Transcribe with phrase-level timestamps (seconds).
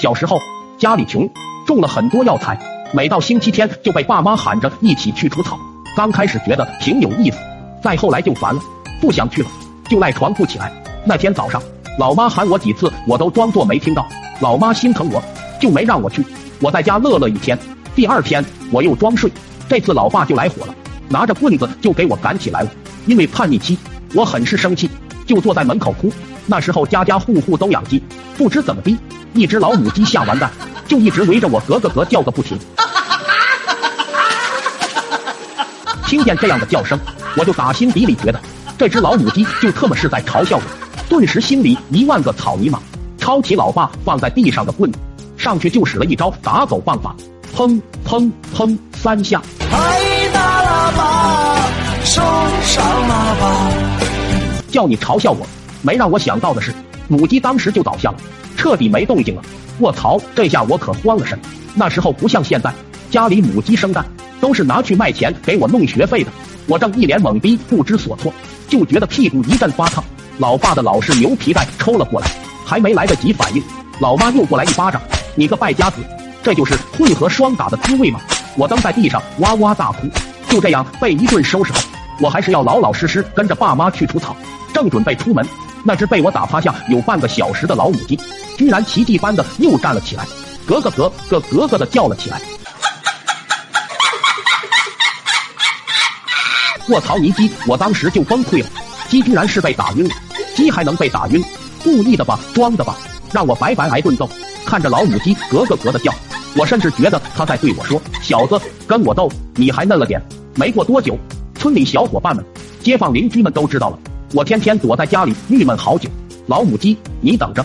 [0.00, 0.40] 小时候
[0.78, 1.28] 家里穷，
[1.66, 2.56] 种了很多药材，
[2.92, 5.58] 每到星期天就被爸妈喊着一起去除草。
[5.96, 7.38] 刚开始觉得挺有意思，
[7.82, 8.60] 再后来就烦了，
[9.00, 9.48] 不想去了，
[9.90, 10.72] 就赖床不起来。
[11.04, 11.60] 那天早上，
[11.98, 14.06] 老妈喊我几次，我都装作没听到。
[14.40, 15.20] 老妈心疼我，
[15.60, 16.24] 就没让我去。
[16.60, 17.58] 我在家乐了一天，
[17.96, 19.28] 第二天我又装睡，
[19.68, 20.74] 这次老爸就来火了，
[21.08, 22.70] 拿着棍子就给我赶起来了。
[23.06, 23.76] 因为叛逆期，
[24.14, 24.88] 我很是生气，
[25.26, 26.08] 就坐在门口哭。
[26.46, 28.00] 那时候家家户户都养鸡，
[28.36, 28.96] 不知怎么的，
[29.34, 30.50] 一只老母鸡下完蛋，
[30.86, 32.58] 就一直围着我咯咯咯叫个不停。
[36.06, 36.98] 听见这样的叫声，
[37.36, 38.40] 我就打心底里觉得
[38.78, 40.62] 这只老母鸡就特么是在嘲笑我，
[41.08, 42.80] 顿时心里一万个草泥马。
[43.18, 44.98] 抄起老爸放在地上的棍子，
[45.36, 47.14] 上去就使了一招打狗棒法，
[47.54, 49.42] 砰砰砰三下。
[49.70, 50.00] 拍
[50.32, 51.66] 大喇叭，
[52.04, 52.22] 手
[52.62, 53.70] 上喇叭。
[54.70, 55.46] 叫你嘲笑我。
[55.82, 56.74] 没让我想到的是，
[57.08, 58.16] 母鸡当时就倒下了，
[58.56, 59.42] 彻底没动静了。
[59.80, 61.38] 卧槽，这下我可慌了神。
[61.74, 62.72] 那时候不像现在，
[63.10, 64.04] 家里母鸡生蛋
[64.40, 66.30] 都是拿去卖钱给我弄学费的。
[66.66, 68.32] 我正一脸懵逼不知所措，
[68.68, 70.04] 就觉得屁股一阵发烫。
[70.38, 72.28] 老爸的老式牛皮带抽了过来，
[72.64, 73.62] 还没来得及反应，
[74.00, 75.00] 老妈又过来一巴掌。
[75.34, 75.96] 你个败家子，
[76.42, 78.20] 这就是混合双打的滋味吗？
[78.56, 80.08] 我蹬在地上哇哇大哭。
[80.48, 81.80] 就这样被一顿收拾后，
[82.20, 84.36] 我还是要老老实实跟着爸妈去除草，
[84.72, 85.46] 正准备出门。
[85.84, 88.18] 那只被我打趴下有半个小时的老母鸡，
[88.56, 90.26] 居然奇迹般的又站了起来，
[90.66, 92.40] 咯咯咯咯咯咯的叫了起来。
[96.88, 97.18] 卧槽！
[97.18, 98.68] 泥鸡，我当时就崩溃了，
[99.08, 100.14] 鸡居然是被打晕了，
[100.54, 101.42] 鸡还能被打晕？
[101.84, 102.38] 故意的吧？
[102.54, 102.96] 装的吧？
[103.30, 104.28] 让我白白挨顿揍！
[104.64, 106.12] 看着老母鸡咯咯咯的叫，
[106.56, 110.22] 我甚至觉得他在对我说：“小子，跟我斗，你还嫩了点。”
[110.56, 111.16] 没过多久，
[111.54, 112.44] 村里小伙伴们、
[112.82, 113.98] 街坊邻居们都知道了。
[114.34, 116.08] 我天天躲在家里郁闷好久，
[116.48, 117.64] 老母鸡，你等着。